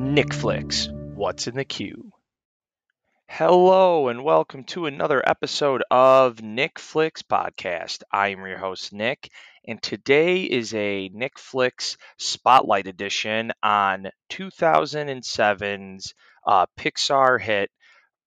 [0.00, 2.10] Nick Flicks, What's in the Queue?
[3.28, 8.02] Hello, and welcome to another episode of Nick Flicks Podcast.
[8.10, 9.30] I am your host, Nick,
[9.68, 16.14] and today is a Nick Flicks Spotlight Edition on 2007's
[16.46, 17.70] uh, Pixar hit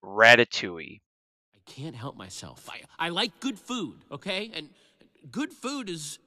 [0.03, 1.01] Ratatouille.
[1.55, 2.69] I can't help myself.
[2.69, 4.51] I, I like good food, okay?
[4.53, 4.69] And
[5.31, 6.19] good food is,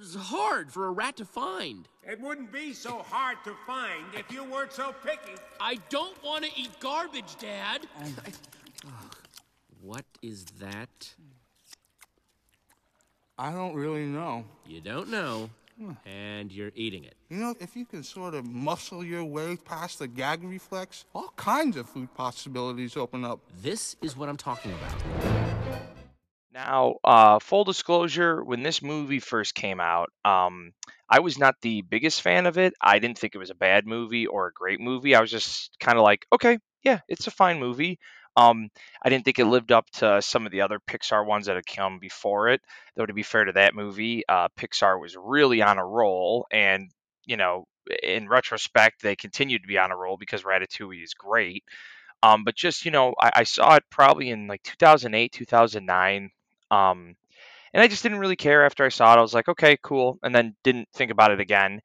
[0.00, 1.88] is hard for a rat to find.
[2.02, 5.40] It wouldn't be so hard to find if you weren't so picky.
[5.60, 7.86] I don't want to eat garbage, Dad.
[9.82, 11.14] what is that?
[13.38, 14.44] I don't really know.
[14.64, 15.92] You don't know, hmm.
[16.06, 17.14] and you're eating it.
[17.28, 21.32] You know, if you can sort of muscle your way past the gag reflex, all
[21.36, 23.40] kinds of food possibilities open up.
[23.60, 25.33] This is what I'm talking about.
[26.54, 30.70] Now, uh, full disclosure, when this movie first came out, um,
[31.10, 32.74] I was not the biggest fan of it.
[32.80, 35.16] I didn't think it was a bad movie or a great movie.
[35.16, 37.98] I was just kind of like, okay, yeah, it's a fine movie.
[38.36, 38.68] Um,
[39.02, 41.66] I didn't think it lived up to some of the other Pixar ones that had
[41.66, 42.60] come before it.
[42.94, 46.88] Though, to be fair to that movie, uh, Pixar was really on a roll, and
[47.26, 47.66] you know,
[48.00, 51.64] in retrospect, they continued to be on a roll because Ratatouille is great.
[52.22, 56.30] Um, but just you know, I, I saw it probably in like 2008, 2009.
[56.70, 57.16] Um,
[57.72, 59.18] and I just didn't really care after I saw it.
[59.18, 61.80] I was like, okay, cool, and then didn't think about it again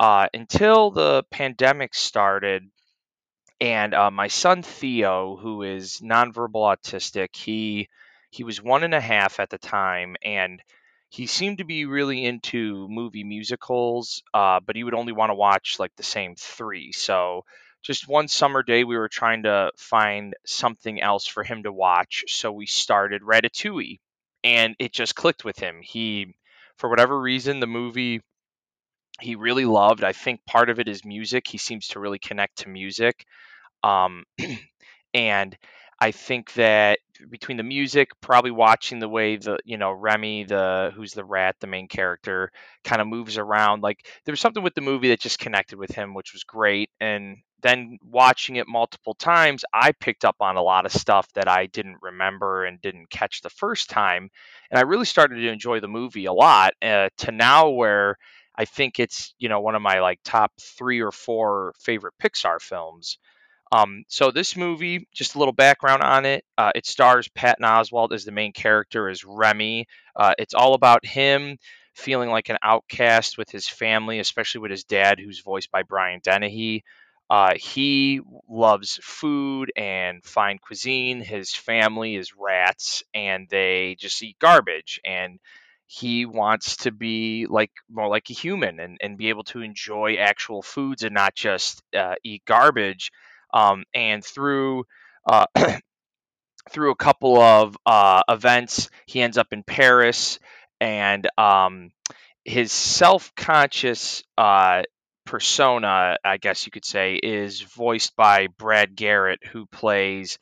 [0.00, 2.68] uh, until the pandemic started.
[3.60, 7.88] And uh, my son Theo, who is nonverbal autistic, he
[8.30, 10.62] he was one and a half at the time, and
[11.10, 15.34] he seemed to be really into movie musicals, uh, but he would only want to
[15.34, 16.92] watch like the same three.
[16.92, 17.44] So
[17.82, 22.24] just one summer day, we were trying to find something else for him to watch,
[22.28, 23.98] so we started Ratatouille
[24.44, 25.80] and it just clicked with him.
[25.82, 26.34] He,
[26.76, 28.22] for whatever reason, the movie
[29.20, 30.02] he really loved.
[30.04, 31.46] I think part of it is music.
[31.46, 33.24] He seems to really connect to music,
[33.82, 34.24] um,
[35.14, 35.56] and
[36.00, 36.98] I think that
[37.28, 41.56] between the music, probably watching the way the you know Remy, the who's the rat,
[41.60, 42.50] the main character,
[42.84, 43.82] kind of moves around.
[43.82, 46.90] Like there was something with the movie that just connected with him, which was great.
[47.00, 51.48] And then watching it multiple times, I picked up on a lot of stuff that
[51.48, 54.30] I didn't remember and didn't catch the first time,
[54.70, 56.72] and I really started to enjoy the movie a lot.
[56.80, 58.16] Uh, to now where
[58.56, 62.60] I think it's you know one of my like top three or four favorite Pixar
[62.60, 63.18] films.
[63.72, 66.44] Um, so this movie, just a little background on it.
[66.58, 69.86] Uh, it stars Patton Oswalt as the main character as Remy.
[70.16, 71.56] Uh, it's all about him
[71.94, 76.20] feeling like an outcast with his family, especially with his dad, who's voiced by Brian
[76.22, 76.84] Dennehy.
[77.28, 81.20] Uh, he loves food and fine cuisine.
[81.20, 85.00] His family is rats, and they just eat garbage.
[85.04, 85.38] And
[85.86, 90.16] he wants to be like more like a human and, and be able to enjoy
[90.16, 93.12] actual foods and not just uh, eat garbage
[93.52, 94.84] um, and through
[95.26, 95.46] uh,
[96.70, 100.38] through a couple of uh, events, he ends up in Paris,
[100.80, 101.90] and um,
[102.44, 104.82] his self-conscious uh,
[105.26, 110.38] persona, I guess you could say, is voiced by Brad Garrett, who plays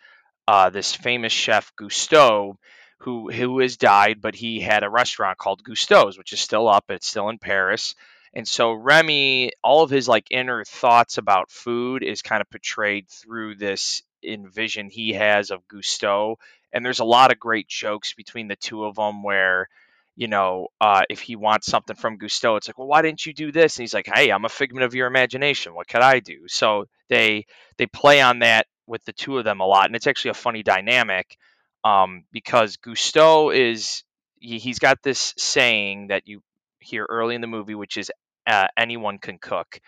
[0.46, 2.54] uh, this famous chef Gusteau,
[3.00, 6.86] who who has died, but he had a restaurant called Gusteau's, which is still up.
[6.88, 7.94] It's still in Paris.
[8.34, 13.08] And so Remy, all of his like inner thoughts about food is kind of portrayed
[13.08, 16.36] through this envision he has of Gusteau.
[16.72, 19.68] And there's a lot of great jokes between the two of them where,
[20.16, 23.32] you know, uh, if he wants something from Gusteau, it's like, well, why didn't you
[23.32, 23.76] do this?
[23.78, 25.74] And he's like, hey, I'm a figment of your imagination.
[25.74, 26.48] What could I do?
[26.48, 27.46] So they
[27.76, 30.34] they play on that with the two of them a lot, and it's actually a
[30.34, 31.38] funny dynamic
[31.84, 34.02] um, because Gusteau is
[34.40, 36.42] he, he's got this saying that you
[36.80, 38.10] here early in the movie, which is
[38.46, 39.80] uh, anyone can cook.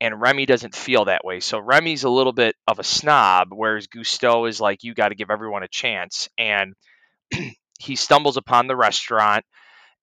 [0.00, 1.40] And Remy doesn't feel that way.
[1.40, 5.14] So Remy's a little bit of a snob, whereas Gusteau is like, you got to
[5.14, 6.28] give everyone a chance.
[6.36, 6.74] And
[7.78, 9.44] he stumbles upon the restaurant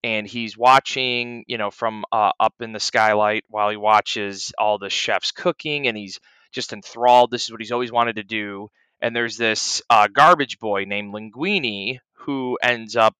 [0.02, 4.78] and he's watching, you know, from uh, up in the skylight while he watches all
[4.78, 6.18] the chefs cooking and he's
[6.52, 7.30] just enthralled.
[7.30, 8.68] This is what he's always wanted to do.
[9.00, 13.14] And there's this uh, garbage boy named Linguini who ends up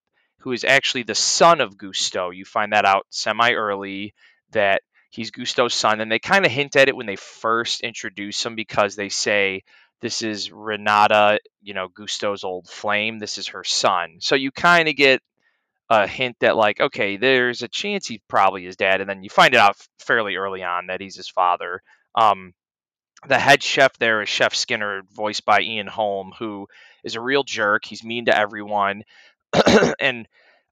[0.45, 2.37] who is actually the son of Gusteau.
[2.37, 4.13] You find that out semi early
[4.51, 8.45] that he's Gusteau's son, and they kind of hint at it when they first introduce
[8.45, 9.63] him because they say
[10.03, 13.19] this is Renata, you know, Gusteau's old flame.
[13.19, 14.19] This is her son.
[14.21, 15.23] So you kind of get
[15.89, 19.31] a hint that like, okay, there's a chance he probably is dad, and then you
[19.31, 21.81] find it out fairly early on that he's his father.
[22.15, 22.53] Um,
[23.27, 26.69] the head chef there is Chef Skinner, voiced by Ian Holm, who
[27.03, 27.87] is a real jerk.
[27.87, 29.05] He's mean to everyone.
[30.01, 30.27] and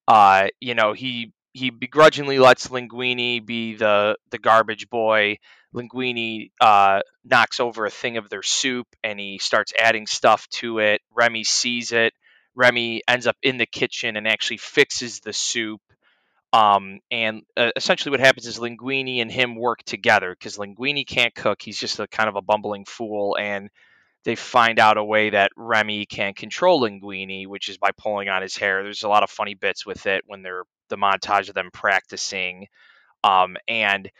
[0.08, 5.38] uh, you know he he begrudgingly lets Linguini be the the garbage boy,
[5.74, 10.78] Linguini uh, knocks over a thing of their soup and he starts adding stuff to
[10.78, 11.00] it.
[11.14, 12.12] Remy sees it.
[12.54, 15.80] Remy ends up in the kitchen and actually fixes the soup.
[16.52, 21.34] Um, and uh, essentially, what happens is Linguini and him work together because Linguini can't
[21.34, 21.62] cook.
[21.62, 23.70] He's just a kind of a bumbling fool, and
[24.24, 28.42] they find out a way that Remy can control Linguini, which is by pulling on
[28.42, 28.82] his hair.
[28.82, 32.66] There's a lot of funny bits with it when they're the montage of them practicing.
[33.24, 34.10] Um, and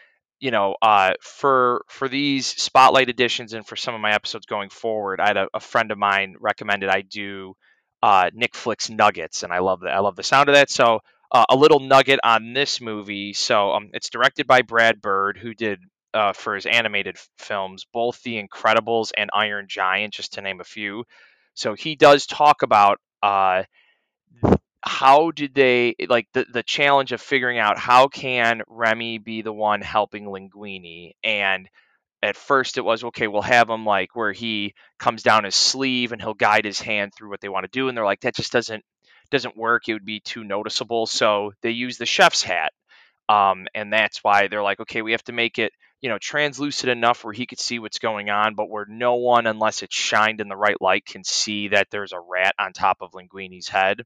[0.41, 4.71] you know, uh, for for these spotlight editions and for some of my episodes going
[4.71, 7.55] forward, I had a, a friend of mine recommended I do
[8.03, 9.95] uh, Nick Flicks Nuggets, and I love that.
[9.95, 10.69] I love the sound of that.
[10.69, 10.99] So
[11.31, 13.33] uh, a little nugget on this movie.
[13.33, 15.79] So um, it's directed by Brad Bird, who did
[16.15, 20.65] uh, for his animated films both The Incredibles and Iron Giant, just to name a
[20.65, 21.05] few.
[21.55, 23.65] So he does talk about uh,
[24.83, 29.53] how did they like the the challenge of figuring out how can Remy be the
[29.53, 31.69] one helping Linguini and
[32.23, 36.13] at first it was okay we'll have him like where he comes down his sleeve
[36.13, 38.35] and he'll guide his hand through what they want to do and they're like that
[38.35, 38.85] just doesn't
[39.31, 42.73] doesn't work it would be too noticeable so they use the chef's hat
[43.29, 46.91] um, and that's why they're like okay we have to make it you know translucent
[46.91, 50.41] enough where he could see what's going on but where no one unless it's shined
[50.41, 54.03] in the right light can see that there's a rat on top of linguini's head.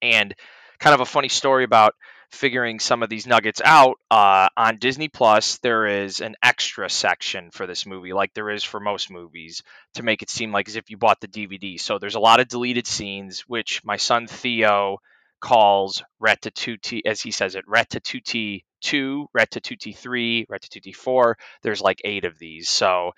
[0.00, 0.34] And
[0.78, 1.94] kind of a funny story about
[2.30, 7.50] figuring some of these nuggets out uh, on disney plus there is an extra section
[7.50, 9.62] for this movie like there is for most movies
[9.94, 12.38] to make it seem like as if you bought the dvd so there's a lot
[12.38, 14.98] of deleted scenes which my son theo
[15.40, 22.24] calls ratatouille as he says it ratatouille 2 ratatouille 3 ratatouille 4 there's like eight
[22.24, 22.68] of these.
[22.68, 23.12] So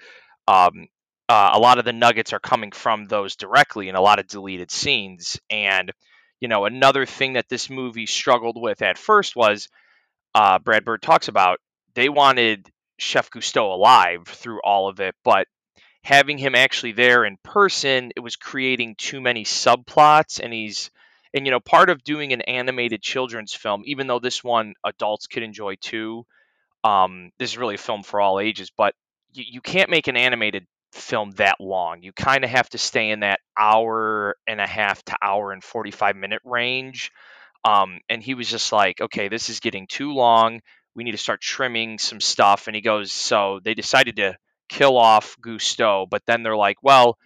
[0.49, 0.89] um,
[1.29, 4.27] uh, a lot of the nuggets are coming from those directly in a lot of
[4.27, 5.41] deleted scenes.
[5.51, 5.93] And
[6.41, 9.69] you know, another thing that this movie struggled with at first was
[10.35, 11.59] uh, Brad Bird talks about
[11.95, 12.69] they wanted
[12.99, 15.47] Chef Gusteau alive through all of it, but
[16.05, 20.91] having him actually there in person, it was creating too many subplots, and he's
[21.35, 25.27] and you know part of doing an animated children's film, even though this one adults
[25.27, 26.25] could enjoy too.
[26.85, 28.95] Um, this is really a film for all ages, but
[29.33, 32.03] you, you can't make an animated film that long.
[32.03, 35.63] You kind of have to stay in that hour and a half to hour and
[35.63, 37.11] 45 minute range.
[37.65, 40.61] Um, and he was just like, okay, this is getting too long.
[40.95, 42.67] We need to start trimming some stuff.
[42.67, 44.37] And he goes, so they decided to
[44.69, 47.17] kill off Gusteau, but then they're like, well,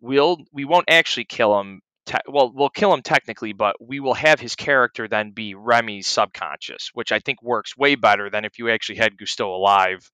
[0.00, 1.80] we'll we won't actually kill him.
[2.06, 6.08] Te- well, we'll kill him technically, but we will have his character then be Remy's
[6.08, 10.10] subconscious, which I think works way better than if you actually had Gusteau alive.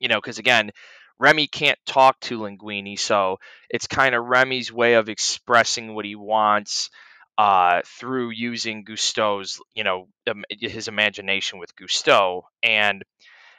[0.00, 0.70] You know, because again,
[1.18, 3.38] Remy can't talk to Linguini, so
[3.68, 6.90] it's kind of Remy's way of expressing what he wants
[7.36, 12.42] uh, through using Gusteau's, you know, um, his imagination with Gusteau.
[12.62, 13.02] And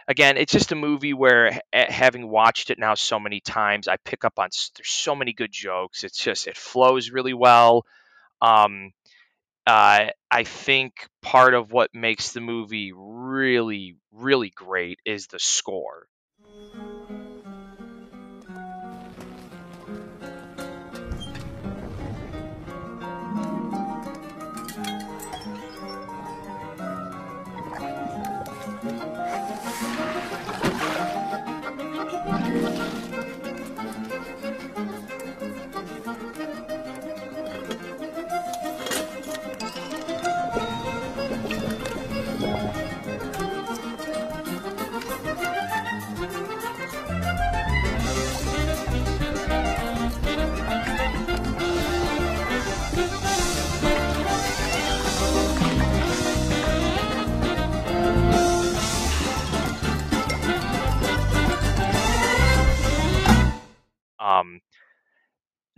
[0.10, 4.26] again, it's just a movie where having watched it now so many times, I pick
[4.26, 6.04] up on there's so many good jokes.
[6.04, 7.86] It's just it flows really well.
[8.42, 8.92] Um,
[9.68, 16.08] uh, I think part of what makes the movie really, really great is the score.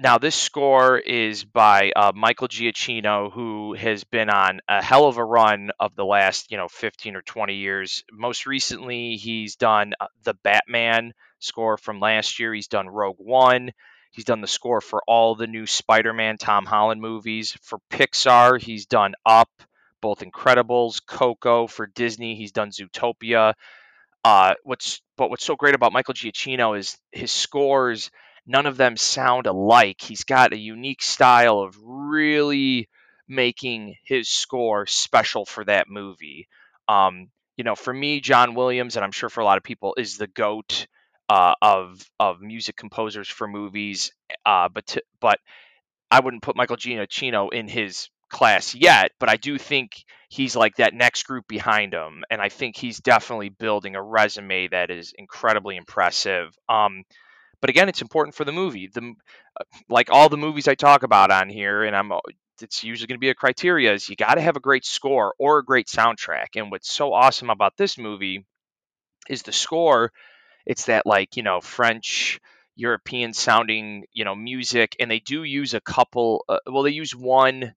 [0.01, 5.17] Now, this score is by uh, Michael Giacchino, who has been on a hell of
[5.17, 8.03] a run of the last, you know, 15 or 20 years.
[8.11, 12.51] Most recently, he's done uh, the Batman score from last year.
[12.51, 13.71] He's done Rogue One.
[14.09, 17.55] He's done the score for all the new Spider-Man Tom Holland movies.
[17.61, 19.51] For Pixar, he's done Up,
[20.01, 21.67] both Incredibles, Coco.
[21.67, 23.53] For Disney, he's done Zootopia.
[24.23, 28.09] Uh, what's but what's so great about Michael Giacchino is his scores
[28.45, 30.01] none of them sound alike.
[30.01, 32.89] He's got a unique style of really
[33.27, 36.47] making his score special for that movie.
[36.87, 39.95] Um, you know, for me, John Williams, and I'm sure for a lot of people,
[39.97, 40.87] is the goat
[41.29, 44.11] uh, of of music composers for movies.
[44.45, 45.39] Uh, but to, but
[46.09, 50.75] I wouldn't put Michael Giacchino in his class yet, but I do think he's like
[50.77, 55.13] that next group behind him, and I think he's definitely building a resume that is
[55.17, 56.57] incredibly impressive.
[56.67, 57.03] Um,
[57.61, 58.87] but again, it's important for the movie.
[58.87, 59.13] The
[59.89, 62.11] like all the movies I talk about on here, and I'm
[62.61, 65.33] it's usually going to be a criteria is you got to have a great score
[65.39, 66.47] or a great soundtrack.
[66.55, 68.45] And what's so awesome about this movie
[69.29, 70.11] is the score.
[70.65, 72.39] It's that like you know French.
[72.77, 76.45] European sounding, you know, music, and they do use a couple.
[76.47, 77.75] Uh, well, they use one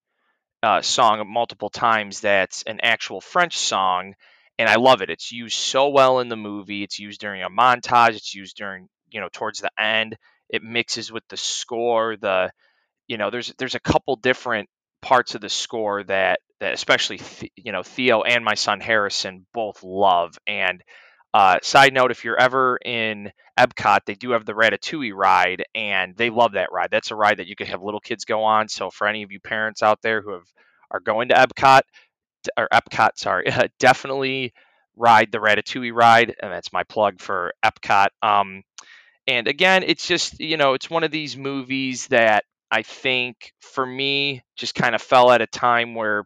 [0.63, 4.15] uh, song multiple times that's an actual French song,
[4.59, 5.11] and I love it.
[5.11, 6.85] It's used so well in the movie.
[6.85, 8.15] It's used during a montage.
[8.17, 10.17] It's used during you know towards the end.
[10.51, 12.17] It mixes with the score.
[12.17, 12.51] The
[13.09, 14.69] you know there's there's a couple different
[15.01, 17.21] parts of the score that that especially
[17.57, 20.37] you know Theo and my son Harrison both love.
[20.47, 20.83] And
[21.33, 26.17] uh, side note, if you're ever in Epcot, they do have the Ratatouille ride, and
[26.17, 26.91] they love that ride.
[26.91, 28.69] That's a ride that you could have little kids go on.
[28.69, 30.47] So for any of you parents out there who have
[30.91, 31.81] are going to Epcot
[32.57, 33.47] or Epcot, sorry,
[33.79, 34.53] definitely
[34.97, 38.09] ride the Ratatouille ride, and that's my plug for Epcot.
[38.23, 38.63] Um,
[39.27, 43.85] and again, it's just you know, it's one of these movies that I think for
[43.85, 46.25] me just kind of fell at a time where,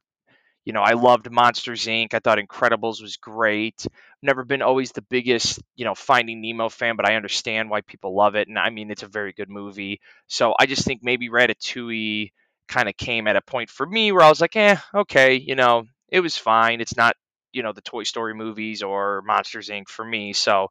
[0.64, 2.14] you know, I loved Monsters Inc.
[2.14, 3.86] I thought Incredibles was great.
[4.22, 8.14] Never been always the biggest, you know, Finding Nemo fan, but I understand why people
[8.14, 8.48] love it.
[8.48, 10.00] And I mean, it's a very good movie.
[10.28, 12.32] So I just think maybe Ratatouille
[12.68, 15.54] kind of came at a point for me where I was like, eh, okay, you
[15.54, 16.80] know, it was fine.
[16.80, 17.16] It's not,
[17.52, 19.88] you know, the Toy Story movies or Monsters Inc.
[19.88, 20.32] for me.
[20.34, 20.68] So,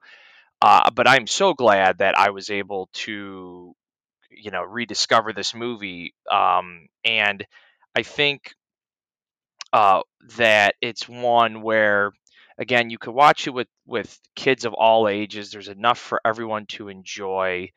[0.62, 3.76] uh, but I'm so glad that I was able to
[4.30, 7.46] you know rediscover this movie um, and
[7.96, 8.54] i think
[9.74, 10.02] uh,
[10.38, 12.12] that it's one where
[12.58, 16.66] again you could watch it with with kids of all ages there's enough for everyone
[16.66, 17.70] to enjoy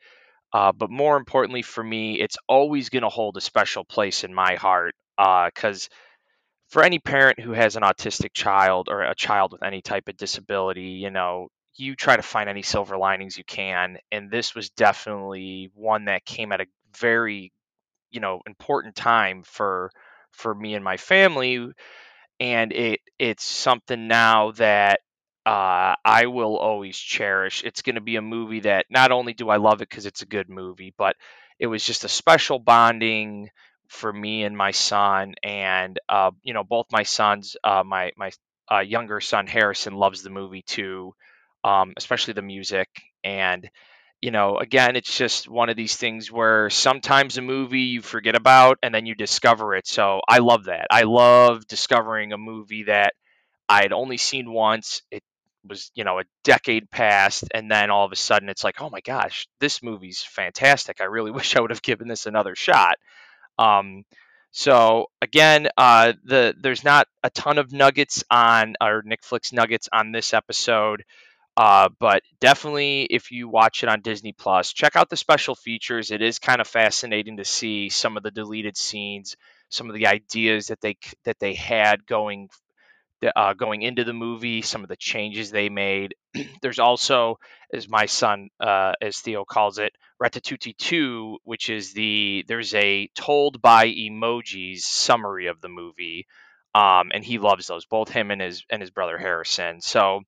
[0.53, 4.33] uh, but more importantly for me it's always going to hold a special place in
[4.33, 5.95] my heart because uh,
[6.69, 10.17] for any parent who has an autistic child or a child with any type of
[10.17, 11.47] disability you know
[11.81, 16.25] you try to find any silver linings you can and this was definitely one that
[16.25, 17.51] came at a very
[18.11, 19.91] you know important time for
[20.31, 21.69] for me and my family
[22.39, 24.99] and it it's something now that
[25.45, 27.63] uh, I will always cherish.
[27.63, 30.21] It's going to be a movie that not only do I love it because it's
[30.21, 31.15] a good movie, but
[31.59, 33.49] it was just a special bonding
[33.87, 35.33] for me and my son.
[35.41, 38.31] And uh, you know, both my sons, uh, my my
[38.71, 41.13] uh, younger son Harrison loves the movie too
[41.63, 42.87] um, especially the music.
[43.23, 43.69] And,
[44.21, 48.35] you know, again, it's just one of these things where sometimes a movie you forget
[48.35, 49.87] about and then you discover it.
[49.87, 50.87] So I love that.
[50.91, 53.13] I love discovering a movie that
[53.69, 55.01] I had only seen once.
[55.11, 55.23] It
[55.67, 57.45] was, you know, a decade past.
[57.53, 61.01] And then all of a sudden it's like, oh my gosh, this movie's fantastic.
[61.01, 62.95] I really wish I would have given this another shot.
[63.57, 64.03] Um,
[64.51, 70.11] so again, uh, the there's not a ton of nuggets on or Flicks nuggets on
[70.11, 71.03] this episode.
[71.57, 76.11] Uh, but definitely, if you watch it on Disney Plus, check out the special features.
[76.11, 79.35] It is kind of fascinating to see some of the deleted scenes,
[79.69, 82.49] some of the ideas that they that they had going
[83.35, 86.15] uh, going into the movie, some of the changes they made.
[86.61, 87.39] There's also,
[87.73, 93.09] as my son, uh, as Theo calls it, Ratatouille 2, which is the there's a
[93.15, 96.27] told by emojis summary of the movie,
[96.75, 97.85] um, and he loves those.
[97.85, 99.81] Both him and his and his brother Harrison.
[99.81, 100.21] So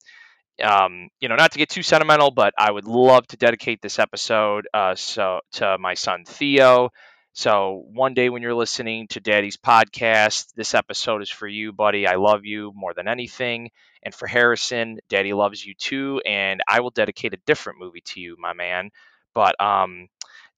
[0.61, 3.99] um, you know, not to get too sentimental, but I would love to dedicate this
[3.99, 6.89] episode uh, so to my son Theo.
[7.35, 12.05] So one day when you're listening to Daddy's podcast, this episode is for you, buddy.
[12.05, 13.71] I love you more than anything.
[14.03, 16.21] And for Harrison, Daddy loves you too.
[16.25, 18.91] And I will dedicate a different movie to you, my man.
[19.33, 20.09] But um,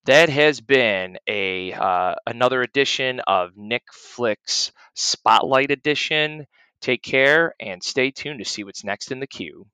[0.05, 6.45] that has been a uh, another edition of Nick Flicks Spotlight Edition.
[6.81, 9.65] Take care and stay tuned to see what's next in the queue.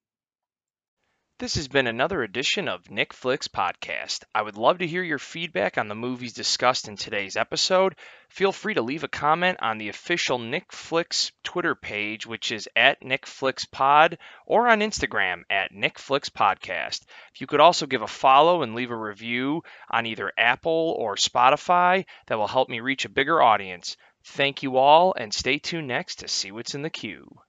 [1.41, 4.25] This has been another edition of Nick Flicks Podcast.
[4.35, 7.95] I would love to hear your feedback on the movies discussed in today's episode.
[8.29, 12.69] Feel free to leave a comment on the official Nick Flicks Twitter page, which is
[12.75, 17.07] at Nick Flicks Pod, or on Instagram at Nick Flicks Podcast.
[17.33, 21.15] If you could also give a follow and leave a review on either Apple or
[21.15, 23.97] Spotify, that will help me reach a bigger audience.
[24.23, 27.41] Thank you all, and stay tuned next to see what's in the queue.